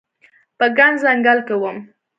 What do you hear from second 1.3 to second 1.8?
کې وم